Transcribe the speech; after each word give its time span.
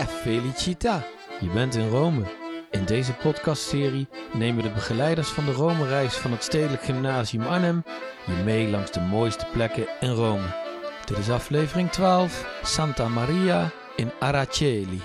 Che 0.00 0.06
felicita! 0.06 1.04
Je 1.40 1.48
bent 1.48 1.74
in 1.74 1.88
Rome. 1.88 2.22
In 2.70 2.84
deze 2.84 3.14
podcastserie 3.14 4.08
nemen 4.32 4.62
de 4.62 4.70
begeleiders 4.70 5.28
van 5.28 5.44
de 5.44 5.52
Rome-reis 5.52 6.14
van 6.16 6.30
het 6.30 6.42
Stedelijk 6.42 6.82
Gymnasium 6.82 7.42
Arnhem 7.42 7.82
je 8.26 8.42
mee 8.44 8.68
langs 8.68 8.90
de 8.90 9.00
mooiste 9.00 9.46
plekken 9.52 9.86
in 10.00 10.10
Rome. 10.10 10.46
Dit 11.04 11.18
is 11.18 11.30
aflevering 11.30 11.90
12, 11.90 12.60
Santa 12.62 13.08
Maria 13.08 13.70
in 13.96 14.10
Araceli. 14.18 15.00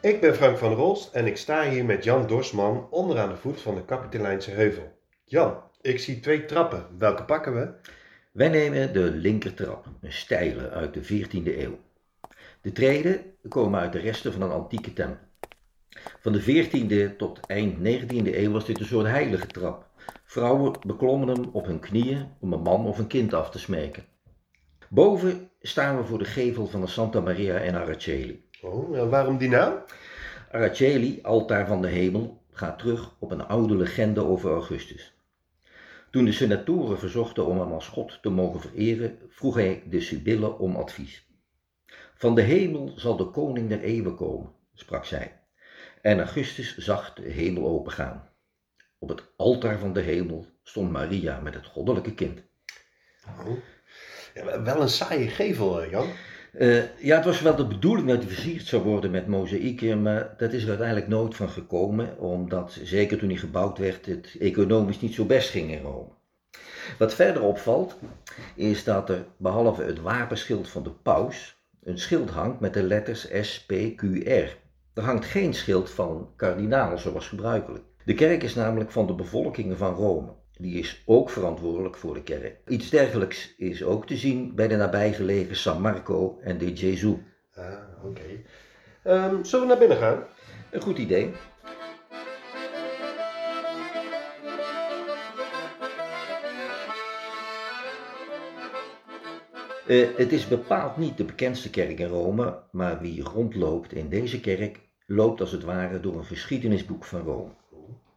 Ik 0.00 0.20
ben 0.20 0.34
Frank 0.34 0.58
van 0.58 0.68
der 0.68 0.78
Rolst 0.78 1.14
en 1.14 1.26
ik 1.26 1.36
sta 1.36 1.68
hier 1.68 1.84
met 1.84 2.04
Jan 2.04 2.26
Dorsman 2.26 2.88
onderaan 2.90 3.28
de 3.28 3.36
voet 3.36 3.60
van 3.60 3.74
de 3.74 3.84
Kapitelijnse 3.84 4.50
Heuvel. 4.50 4.92
Jan, 5.24 5.62
ik 5.80 5.98
zie 5.98 6.20
twee 6.20 6.44
trappen. 6.44 6.86
Welke 6.98 7.24
pakken 7.24 7.54
we? 7.54 7.70
Wij 8.32 8.48
nemen 8.48 8.92
de 8.92 9.10
linkertrap, 9.10 9.86
een 10.00 10.12
steile 10.12 10.70
uit 10.70 10.94
de 10.94 11.02
14e 11.02 11.58
eeuw. 11.58 11.78
De 12.62 12.72
treden 12.72 13.20
komen 13.48 13.80
uit 13.80 13.92
de 13.92 13.98
resten 13.98 14.32
van 14.32 14.42
een 14.42 14.50
antieke 14.50 14.92
tempel. 14.92 15.26
Van 16.20 16.32
de 16.32 16.42
14e 16.42 17.16
tot 17.16 17.40
eind 17.46 17.76
19e 17.78 18.34
eeuw 18.34 18.50
was 18.50 18.64
dit 18.64 18.80
een 18.80 18.86
soort 18.86 19.06
heilige 19.06 19.46
trap. 19.46 19.86
Vrouwen 20.24 20.72
beklommen 20.86 21.28
hem 21.28 21.44
op 21.52 21.66
hun 21.66 21.80
knieën 21.80 22.28
om 22.40 22.52
een 22.52 22.62
man 22.62 22.86
of 22.86 22.98
een 22.98 23.06
kind 23.06 23.34
af 23.34 23.50
te 23.50 23.58
smeken. 23.58 24.04
Boven 24.88 25.50
staan 25.60 25.96
we 25.96 26.04
voor 26.04 26.18
de 26.18 26.24
gevel 26.24 26.66
van 26.66 26.80
de 26.80 26.86
Santa 26.86 27.20
Maria 27.20 27.58
in 27.58 27.74
Araceli. 27.74 28.44
Oh, 28.62 28.98
en 28.98 29.10
waarom 29.10 29.38
die 29.38 29.48
naam? 29.48 29.74
Araceli, 30.50 31.18
altaar 31.22 31.66
van 31.66 31.82
de 31.82 31.88
hemel, 31.88 32.42
gaat 32.50 32.78
terug 32.78 33.14
op 33.18 33.30
een 33.30 33.46
oude 33.46 33.76
legende 33.76 34.24
over 34.24 34.50
Augustus. 34.50 35.14
Toen 36.10 36.24
de 36.24 36.32
senatoren 36.32 36.98
verzochten 36.98 37.46
om 37.46 37.60
hem 37.60 37.72
als 37.72 37.88
god 37.88 38.18
te 38.22 38.30
mogen 38.30 38.60
vereren, 38.60 39.18
vroeg 39.28 39.54
hij 39.54 39.82
de 39.90 40.00
Sibylle 40.00 40.58
om 40.58 40.76
advies. 40.76 41.28
Van 42.20 42.34
de 42.34 42.42
hemel 42.42 42.92
zal 42.96 43.16
de 43.16 43.24
koning 43.24 43.68
der 43.68 43.80
eeuwen 43.80 44.14
komen, 44.14 44.52
sprak 44.74 45.04
zij. 45.04 45.40
En 46.02 46.18
Augustus 46.18 46.76
zag 46.76 47.14
de 47.14 47.22
hemel 47.22 47.68
opengaan. 47.68 48.28
Op 48.98 49.08
het 49.08 49.22
altaar 49.36 49.78
van 49.78 49.92
de 49.92 50.00
hemel 50.00 50.46
stond 50.62 50.90
Maria 50.90 51.40
met 51.40 51.54
het 51.54 51.66
goddelijke 51.66 52.14
kind. 52.14 52.42
Oh. 53.26 53.56
Ja, 54.34 54.62
wel 54.62 54.80
een 54.80 54.88
saaie 54.88 55.28
gevel, 55.28 55.82
eh, 55.82 55.90
Jan. 55.90 56.08
Uh, 56.52 57.02
ja, 57.02 57.16
het 57.16 57.24
was 57.24 57.40
wel 57.40 57.56
de 57.56 57.66
bedoeling 57.66 58.08
dat 58.08 58.22
hij 58.22 58.32
versierd 58.32 58.66
zou 58.66 58.82
worden 58.82 59.10
met 59.10 59.26
mozaïeken, 59.26 60.02
maar 60.02 60.34
dat 60.36 60.52
is 60.52 60.62
er 60.62 60.68
uiteindelijk 60.68 61.08
nooit 61.08 61.36
van 61.36 61.48
gekomen, 61.48 62.18
omdat 62.18 62.78
zeker 62.82 63.18
toen 63.18 63.28
hij 63.28 63.38
gebouwd 63.38 63.78
werd, 63.78 64.06
het 64.06 64.36
economisch 64.38 65.00
niet 65.00 65.14
zo 65.14 65.24
best 65.24 65.50
ging 65.50 65.70
in 65.70 65.82
Rome. 65.82 66.12
Wat 66.98 67.14
verder 67.14 67.42
opvalt, 67.42 67.98
is 68.54 68.84
dat 68.84 69.10
er 69.10 69.26
behalve 69.36 69.82
het 69.82 70.00
wapenschild 70.00 70.68
van 70.68 70.82
de 70.82 70.90
paus 70.92 71.58
een 71.82 71.98
schild 71.98 72.30
hangt 72.30 72.60
met 72.60 72.74
de 72.74 72.82
letters 72.82 73.28
SPQR. 73.40 74.56
Er 74.94 75.02
hangt 75.02 75.24
geen 75.24 75.54
schild 75.54 75.90
van 75.90 76.32
kardinaal 76.36 76.98
zoals 76.98 77.28
gebruikelijk. 77.28 77.84
De 78.04 78.14
kerk 78.14 78.42
is 78.42 78.54
namelijk 78.54 78.90
van 78.90 79.06
de 79.06 79.14
bevolkingen 79.14 79.76
van 79.76 79.94
Rome. 79.94 80.32
Die 80.56 80.78
is 80.78 81.02
ook 81.06 81.30
verantwoordelijk 81.30 81.96
voor 81.96 82.14
de 82.14 82.22
kerk. 82.22 82.56
Iets 82.66 82.90
dergelijks 82.90 83.54
is 83.56 83.82
ook 83.82 84.06
te 84.06 84.16
zien 84.16 84.54
bij 84.54 84.68
de 84.68 84.76
nabijgelegen 84.76 85.56
San 85.56 85.80
Marco 85.80 86.38
en 86.40 86.58
de 86.58 86.76
Gesù. 86.76 87.18
Ah, 87.54 88.04
oké. 88.04 88.42
Ehm, 89.02 89.44
zullen 89.44 89.66
we 89.66 89.72
naar 89.72 89.78
binnen 89.78 89.96
gaan? 89.96 90.22
Een 90.70 90.80
goed 90.80 90.98
idee. 90.98 91.32
Uh, 99.90 100.08
het 100.16 100.32
is 100.32 100.48
bepaald 100.48 100.96
niet 100.96 101.16
de 101.16 101.24
bekendste 101.24 101.70
kerk 101.70 101.98
in 101.98 102.06
Rome, 102.06 102.58
maar 102.72 103.00
wie 103.00 103.22
rondloopt 103.22 103.92
in 103.92 104.08
deze 104.08 104.40
kerk 104.40 104.80
loopt 105.06 105.40
als 105.40 105.52
het 105.52 105.62
ware 105.62 106.00
door 106.00 106.14
een 106.14 106.24
geschiedenisboek 106.24 107.04
van 107.04 107.20
Rome. 107.20 107.50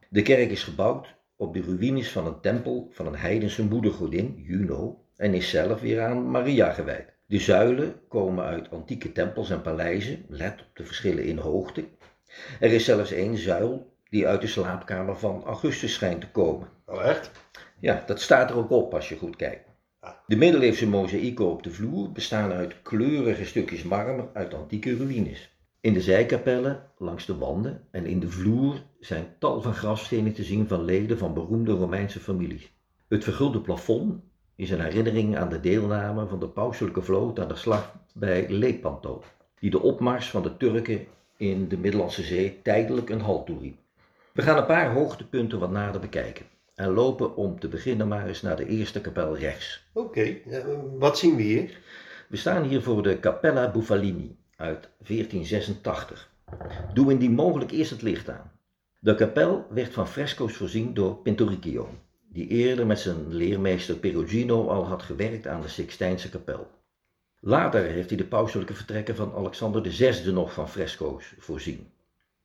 De 0.09 0.21
kerk 0.21 0.51
is 0.51 0.63
gebouwd 0.63 1.15
op 1.35 1.53
de 1.53 1.61
ruïnes 1.61 2.11
van 2.11 2.27
een 2.27 2.39
tempel 2.41 2.89
van 2.91 3.07
een 3.07 3.15
heidense 3.15 3.63
moedergodin, 3.63 4.35
Juno, 4.37 5.05
en 5.15 5.33
is 5.33 5.49
zelf 5.49 5.81
weer 5.81 6.01
aan 6.01 6.31
Maria 6.31 6.73
gewijd. 6.73 7.13
De 7.25 7.39
zuilen 7.39 7.95
komen 8.07 8.45
uit 8.45 8.71
antieke 8.71 9.11
tempels 9.11 9.49
en 9.49 9.61
paleizen, 9.61 10.25
let 10.27 10.61
op 10.61 10.69
de 10.73 10.85
verschillen 10.85 11.23
in 11.23 11.37
hoogte. 11.37 11.83
Er 12.59 12.71
is 12.71 12.85
zelfs 12.85 13.11
één 13.11 13.37
zuil 13.37 13.93
die 14.09 14.27
uit 14.27 14.41
de 14.41 14.47
slaapkamer 14.47 15.17
van 15.17 15.43
Augustus 15.43 15.93
schijnt 15.93 16.21
te 16.21 16.31
komen. 16.31 16.67
Oh, 16.85 17.05
echt? 17.05 17.31
Ja, 17.79 18.03
dat 18.05 18.21
staat 18.21 18.49
er 18.49 18.57
ook 18.57 18.71
op 18.71 18.93
als 18.93 19.09
je 19.09 19.17
goed 19.17 19.35
kijkt. 19.35 19.72
De 20.27 20.35
middeleeuwse 20.35 20.87
mozaïeken 20.87 21.45
op 21.45 21.63
de 21.63 21.71
vloer 21.71 22.11
bestaan 22.11 22.51
uit 22.51 22.81
kleurige 22.81 23.45
stukjes 23.45 23.83
marmer 23.83 24.29
uit 24.33 24.53
antieke 24.53 24.97
ruïnes. 24.97 25.55
In 25.81 25.93
de 25.93 26.01
zijkapellen, 26.01 26.83
langs 26.97 27.25
de 27.25 27.37
wanden 27.37 27.81
en 27.91 28.05
in 28.05 28.19
de 28.19 28.29
vloer 28.29 28.81
zijn 28.99 29.35
tal 29.39 29.61
van 29.61 29.73
grafstenen 29.73 30.33
te 30.33 30.43
zien 30.43 30.67
van 30.67 30.83
leden 30.83 31.17
van 31.17 31.33
beroemde 31.33 31.71
Romeinse 31.71 32.19
families. 32.19 32.71
Het 33.07 33.23
vergulde 33.23 33.61
plafond 33.61 34.23
is 34.55 34.69
een 34.69 34.81
herinnering 34.81 35.37
aan 35.37 35.49
de 35.49 35.59
deelname 35.59 36.27
van 36.27 36.39
de 36.39 36.47
pauselijke 36.47 37.01
vloot 37.01 37.39
aan 37.39 37.47
de 37.47 37.55
slag 37.55 37.95
bij 38.13 38.49
Lepanto, 38.49 39.23
die 39.59 39.69
de 39.69 39.81
opmars 39.81 40.29
van 40.29 40.43
de 40.43 40.57
Turken 40.57 41.05
in 41.37 41.67
de 41.67 41.77
Middellandse 41.77 42.23
Zee 42.23 42.59
tijdelijk 42.61 43.09
een 43.09 43.21
halt 43.21 43.45
toeriep. 43.45 43.77
We 44.33 44.41
gaan 44.41 44.57
een 44.57 44.65
paar 44.65 44.93
hoogtepunten 44.93 45.59
wat 45.59 45.71
nader 45.71 46.01
bekijken 46.01 46.45
en 46.75 46.93
lopen 46.93 47.35
om 47.35 47.59
te 47.59 47.67
beginnen 47.67 48.07
maar 48.07 48.27
eens 48.27 48.41
naar 48.41 48.55
de 48.55 48.67
eerste 48.67 49.01
kapel 49.01 49.37
rechts. 49.37 49.83
Oké, 49.93 50.37
wat 50.97 51.17
zien 51.17 51.35
we 51.35 51.41
hier? 51.41 51.77
We 52.29 52.37
staan 52.37 52.63
hier 52.63 52.81
voor 52.81 53.03
de 53.03 53.19
Cappella 53.19 53.71
Buffalini 53.71 54.37
uit 54.55 54.89
1486. 54.97 56.31
Doe 56.93 57.11
indien 57.11 57.33
mogelijk 57.33 57.71
eerst 57.71 57.91
het 57.91 58.01
licht 58.01 58.29
aan. 58.29 58.51
De 58.99 59.15
kapel 59.15 59.65
werd 59.69 59.93
van 59.93 60.07
fresco's 60.07 60.53
voorzien 60.53 60.93
door 60.93 61.15
Pinturicchio, 61.15 61.89
die 62.29 62.47
eerder 62.47 62.85
met 62.85 62.99
zijn 62.99 63.33
leermeester 63.33 63.95
Perugino 63.95 64.67
al 64.67 64.85
had 64.85 65.03
gewerkt 65.03 65.47
aan 65.47 65.61
de 65.61 65.67
Sixtijnse 65.67 66.29
kapel. 66.29 66.67
Later 67.39 67.83
heeft 67.83 68.09
hij 68.09 68.17
de 68.17 68.25
pauselijke 68.25 68.73
vertrekken 68.73 69.15
van 69.15 69.33
Alexander 69.35 69.91
VI 69.91 70.31
nog 70.31 70.53
van 70.53 70.69
fresco's 70.69 71.33
voorzien. 71.37 71.91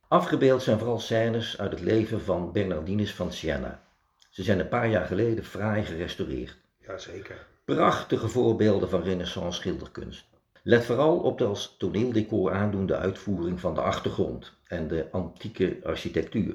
Afgebeeld 0.07 0.61
zijn 0.63 0.77
vooral 0.77 0.99
scènes 0.99 1.57
uit 1.57 1.71
het 1.71 1.81
leven 1.81 2.21
van 2.21 2.51
Bernardinus 2.51 3.13
van 3.13 3.33
Siena. 3.33 3.83
Ze 4.29 4.43
zijn 4.43 4.59
een 4.59 4.67
paar 4.67 4.89
jaar 4.89 5.05
geleden 5.05 5.43
fraai 5.43 5.83
gerestaureerd. 5.83 6.57
Jazeker. 6.87 7.47
Prachtige 7.65 8.27
voorbeelden 8.27 8.89
van 8.89 9.03
renaissance 9.03 9.59
schilderkunst. 9.59 10.25
Let 10.63 10.85
vooral 10.85 11.19
op 11.19 11.37
de 11.37 11.45
als 11.45 11.75
toneeldecor 11.77 12.51
aandoende 12.51 12.95
uitvoering 12.95 13.59
van 13.59 13.73
de 13.73 13.81
achtergrond 13.81 14.53
en 14.67 14.87
de 14.87 15.07
antieke 15.11 15.79
architectuur. 15.83 16.53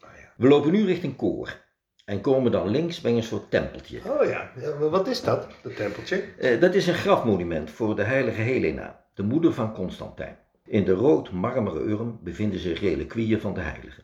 Oh 0.00 0.08
ja. 0.16 0.32
We 0.36 0.48
lopen 0.48 0.72
nu 0.72 0.84
richting 0.84 1.16
koor 1.16 1.66
en 2.04 2.20
komen 2.20 2.52
dan 2.52 2.68
links 2.68 3.00
bij 3.00 3.12
een 3.12 3.22
soort 3.22 3.50
tempeltje. 3.50 4.00
Oh 4.06 4.26
ja, 4.26 4.52
wat 4.78 5.06
is 5.06 5.22
dat, 5.22 5.48
dat 5.62 5.76
tempeltje? 5.76 6.24
Eh, 6.38 6.60
dat 6.60 6.74
is 6.74 6.86
een 6.86 6.94
grafmonument 6.94 7.70
voor 7.70 7.96
de 7.96 8.02
heilige 8.02 8.40
Helena, 8.40 9.04
de 9.14 9.22
moeder 9.22 9.52
van 9.52 9.74
Constantijn. 9.74 10.38
In 10.64 10.84
de 10.84 10.92
rood 10.92 11.30
marmeren 11.30 11.88
urn 11.88 12.18
bevinden 12.22 12.60
zich 12.60 12.80
reliquieën 12.80 13.40
van 13.40 13.54
de 13.54 13.60
heilige. 13.60 14.00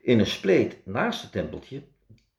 In 0.00 0.18
een 0.18 0.26
spleet 0.26 0.78
naast 0.84 1.22
het 1.22 1.32
tempeltje 1.32 1.82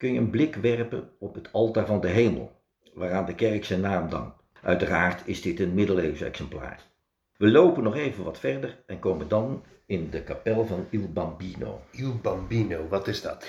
kun 0.01 0.13
je 0.13 0.19
een 0.19 0.29
blik 0.29 0.55
werpen 0.55 1.09
op 1.19 1.33
het 1.33 1.53
altaar 1.53 1.85
van 1.85 2.01
de 2.01 2.07
hemel, 2.07 2.51
waaraan 2.93 3.25
de 3.25 3.35
kerk 3.35 3.65
zijn 3.65 3.81
naam 3.81 4.09
dankt. 4.09 4.35
Uiteraard 4.61 5.21
is 5.25 5.41
dit 5.41 5.59
een 5.59 5.73
middeleeuws 5.73 6.21
exemplaar. 6.21 6.79
We 7.37 7.47
lopen 7.47 7.83
nog 7.83 7.95
even 7.95 8.23
wat 8.23 8.39
verder 8.39 8.83
en 8.85 8.99
komen 8.99 9.27
dan 9.27 9.63
in 9.85 10.09
de 10.09 10.23
kapel 10.23 10.65
van 10.65 10.85
Il 10.89 11.11
Bambino. 11.13 11.81
Il 11.91 12.19
Bambino, 12.21 12.87
wat 12.87 13.07
is 13.07 13.21
dat? 13.21 13.47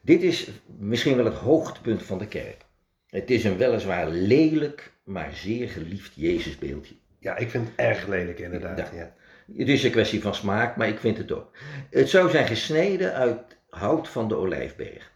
Dit 0.00 0.22
is 0.22 0.50
misschien 0.78 1.16
wel 1.16 1.24
het 1.24 1.34
hoogtepunt 1.34 2.02
van 2.02 2.18
de 2.18 2.28
kerk. 2.28 2.64
Het 3.06 3.30
is 3.30 3.44
een 3.44 3.56
weliswaar 3.56 4.08
lelijk, 4.08 4.92
maar 5.04 5.32
zeer 5.32 5.68
geliefd 5.68 6.12
Jezusbeeldje. 6.14 6.94
Ja, 7.18 7.36
ik 7.36 7.50
vind 7.50 7.66
het 7.66 7.76
erg 7.76 8.06
lelijk 8.06 8.38
inderdaad. 8.38 8.78
Ja. 8.78 8.90
ja. 8.92 9.14
Het 9.56 9.68
is 9.68 9.84
een 9.84 9.90
kwestie 9.90 10.22
van 10.22 10.34
smaak, 10.34 10.76
maar 10.76 10.88
ik 10.88 10.98
vind 10.98 11.18
het 11.18 11.32
ook. 11.32 11.50
Het 11.90 12.08
zou 12.08 12.30
zijn 12.30 12.46
gesneden 12.46 13.12
uit 13.12 13.56
hout 13.68 14.08
van 14.08 14.28
de 14.28 14.36
olijfberg. 14.36 15.14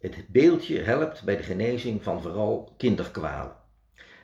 Het 0.00 0.24
beeldje 0.28 0.78
helpt 0.78 1.24
bij 1.24 1.36
de 1.36 1.42
genezing 1.42 2.02
van 2.02 2.22
vooral 2.22 2.74
kinderkwalen. 2.76 3.56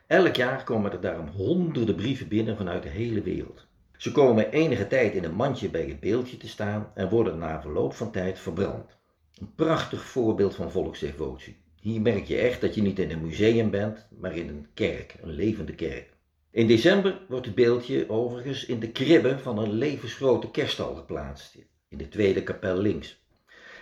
Elk 0.07 0.35
jaar 0.35 0.65
komen 0.65 0.93
er 0.93 1.01
daarom 1.01 1.29
honderden 1.29 1.95
brieven 1.95 2.29
binnen 2.29 2.57
vanuit 2.57 2.83
de 2.83 2.89
hele 2.89 3.23
wereld. 3.23 3.67
Ze 3.97 4.13
komen 4.13 4.51
enige 4.51 4.87
tijd 4.87 5.15
in 5.15 5.25
een 5.25 5.35
mandje 5.35 5.71
bij 5.71 5.87
het 5.87 6.01
beeldje 6.01 6.37
te 6.37 6.49
staan 6.49 6.91
en 6.95 7.09
worden 7.09 7.39
na 7.39 7.61
verloop 7.61 7.95
van 7.95 8.11
tijd 8.11 8.39
verbrand. 8.39 8.97
Een 9.35 9.55
prachtig 9.55 10.05
voorbeeld 10.05 10.55
van 10.55 10.71
volksdevotie. 10.71 11.57
Hier 11.81 12.01
merk 12.01 12.25
je 12.25 12.37
echt 12.37 12.61
dat 12.61 12.75
je 12.75 12.83
niet 12.83 12.99
in 12.99 13.11
een 13.11 13.23
museum 13.23 13.71
bent, 13.71 14.07
maar 14.19 14.37
in 14.37 14.49
een 14.49 14.67
kerk, 14.75 15.17
een 15.23 15.33
levende 15.33 15.75
kerk. 15.75 16.13
In 16.51 16.67
december 16.67 17.21
wordt 17.29 17.47
het 17.47 17.55
beeldje 17.55 18.11
overigens 18.11 18.67
in 18.67 18.81
de 18.81 18.91
kribbe 18.91 19.39
van 19.39 19.59
een 19.59 19.73
levensgrote 19.73 20.51
kerststal 20.51 20.95
geplaatst, 20.95 21.59
in 21.89 21.99
de 21.99 22.09
tweede 22.09 22.43
kapel 22.43 22.77
links. 22.77 23.25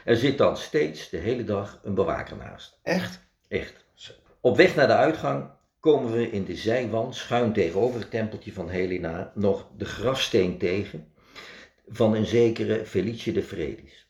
Er 0.05 0.17
zit 0.17 0.39
dan 0.39 0.57
steeds 0.57 1.09
de 1.09 1.17
hele 1.17 1.45
dag 1.45 1.81
een 1.83 1.95
bewaker 1.95 2.37
naast. 2.37 2.79
Echt? 2.83 3.21
Echt. 3.49 3.85
Op 4.41 4.57
weg 4.57 4.75
naar 4.75 4.87
de 4.87 4.93
uitgang 4.95 5.51
komen 5.81 6.13
we 6.13 6.31
in 6.31 6.45
de 6.45 6.57
zijwand, 6.57 7.15
schuin 7.15 7.53
tegenover 7.53 8.01
het 8.01 8.11
tempeltje 8.11 8.53
van 8.53 8.69
Helena, 8.69 9.33
nog 9.35 9.67
de 9.77 9.85
grafsteen 9.85 10.59
tegen 10.59 11.13
van 11.89 12.15
een 12.15 12.27
zekere 12.27 12.85
Felice 12.87 13.33
de 13.33 13.43
Fredis. 13.43 14.09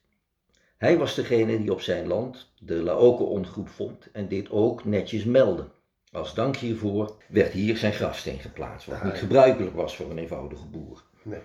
Hij 0.76 0.99
was 0.99 1.14
degene 1.14 1.58
die 1.58 1.73
op 1.73 1.81
zijn 1.81 2.06
land 2.06 2.52
de 2.58 2.75
Laocoon-groep 2.75 3.69
vond 3.69 4.11
en 4.12 4.29
dit 4.29 4.50
ook 4.50 4.85
netjes 4.85 5.25
meldde. 5.25 5.69
Als 6.12 6.35
dank 6.35 6.56
hiervoor 6.56 7.17
werd 7.29 7.52
hier 7.52 7.76
zijn 7.76 7.93
grafsteen 7.93 8.38
geplaatst, 8.38 8.87
wat 8.87 8.96
Ah, 8.96 9.05
niet 9.05 9.12
ja. 9.12 9.19
gebruikelijk 9.19 9.75
was 9.76 9.96
voor 9.96 10.11
een 10.11 10.19
eenvoudige 10.19 10.67
boer. 10.67 11.02
Nee. 11.23 11.41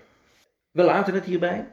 We 0.70 0.82
laten 0.82 1.14
het 1.14 1.24
hierbij. 1.24 1.70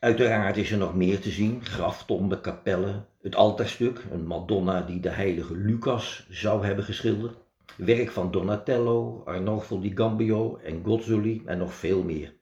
Uiteraard 0.00 0.56
is 0.56 0.70
er 0.70 0.78
nog 0.78 0.94
meer 0.94 1.20
te 1.20 1.30
zien: 1.30 1.64
graftomben, 1.64 2.40
kapellen, 2.40 3.06
het 3.22 3.34
altaarstuk, 3.34 4.04
een 4.10 4.26
Madonna 4.26 4.80
die 4.80 5.00
de 5.00 5.08
heilige 5.08 5.56
Lucas 5.56 6.26
zou 6.30 6.66
hebben 6.66 6.84
geschilderd, 6.84 7.36
werk 7.76 8.10
van 8.10 8.30
Donatello, 8.30 9.22
Arnolfo 9.24 9.80
di 9.80 9.92
Gambio 9.94 10.56
en 10.56 10.82
Gozzoli 10.84 11.42
en 11.46 11.58
nog 11.58 11.74
veel 11.74 12.02
meer. 12.02 12.34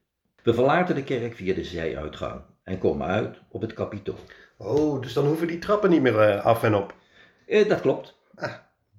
We 0.43 0.53
verlaten 0.53 0.95
de 0.95 1.03
kerk 1.03 1.35
via 1.35 1.53
de 1.53 1.63
zijuitgang 1.63 2.41
en 2.63 2.77
komen 2.77 3.07
uit 3.07 3.37
op 3.49 3.61
het 3.61 3.73
kapitool. 3.73 4.19
Oh, 4.57 5.01
dus 5.01 5.13
dan 5.13 5.25
hoeven 5.25 5.47
die 5.47 5.59
trappen 5.59 5.89
niet 5.89 6.01
meer 6.01 6.19
eh, 6.19 6.45
af 6.45 6.63
en 6.63 6.75
op. 6.75 6.95
Eh, 7.47 7.69
dat 7.69 7.81
klopt. 7.81 8.17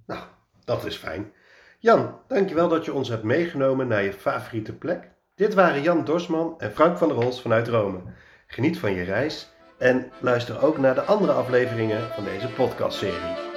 Nou, 0.06 0.22
dat 0.64 0.84
is 0.84 0.96
fijn. 0.96 1.32
Jan, 1.78 2.20
dankjewel 2.28 2.69
dat 2.69 2.84
je 2.84 2.93
ons 2.93 3.08
hebt 3.08 3.22
meegenomen 3.22 3.88
naar 3.88 4.02
je 4.02 4.12
favoriete 4.12 4.72
plek. 4.75 5.11
Dit 5.34 5.54
waren 5.54 5.82
Jan 5.82 6.04
Dorsman 6.04 6.54
en 6.58 6.72
Frank 6.72 6.99
van 6.99 7.08
der 7.08 7.16
Rols 7.16 7.40
vanuit 7.40 7.69
Rome. 7.69 8.00
Geniet 8.50 8.79
van 8.79 8.95
je 8.95 9.03
reis 9.03 9.49
en 9.79 10.12
luister 10.21 10.62
ook 10.62 10.79
naar 10.79 10.95
de 10.95 11.03
andere 11.03 11.33
afleveringen 11.33 12.12
van 12.15 12.25
deze 12.25 12.49
podcastserie. 12.49 13.48